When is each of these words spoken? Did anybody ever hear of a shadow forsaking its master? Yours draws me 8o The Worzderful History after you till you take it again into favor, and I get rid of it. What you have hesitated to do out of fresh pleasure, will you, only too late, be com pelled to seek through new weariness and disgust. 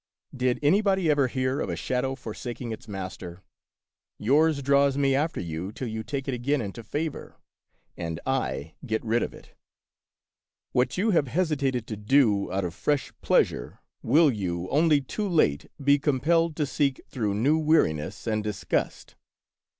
Did 0.35 0.57
anybody 0.63 1.11
ever 1.11 1.27
hear 1.27 1.59
of 1.59 1.69
a 1.69 1.75
shadow 1.75 2.15
forsaking 2.15 2.71
its 2.71 2.87
master? 2.87 3.43
Yours 4.17 4.63
draws 4.63 4.97
me 4.97 5.11
8o 5.11 5.11
The 5.11 5.13
Worzderful 5.13 5.13
History 5.13 5.23
after 5.23 5.39
you 5.41 5.71
till 5.73 5.87
you 5.89 6.03
take 6.03 6.27
it 6.27 6.33
again 6.33 6.59
into 6.59 6.83
favor, 6.83 7.35
and 7.95 8.19
I 8.25 8.73
get 8.83 9.05
rid 9.05 9.21
of 9.21 9.35
it. 9.35 9.53
What 10.71 10.97
you 10.97 11.11
have 11.11 11.27
hesitated 11.27 11.85
to 11.85 11.97
do 11.97 12.51
out 12.51 12.65
of 12.65 12.73
fresh 12.73 13.13
pleasure, 13.21 13.77
will 14.01 14.31
you, 14.31 14.67
only 14.69 15.01
too 15.01 15.29
late, 15.29 15.69
be 15.79 15.99
com 15.99 16.19
pelled 16.19 16.55
to 16.55 16.65
seek 16.65 17.03
through 17.07 17.35
new 17.35 17.59
weariness 17.59 18.25
and 18.25 18.43
disgust. 18.43 19.13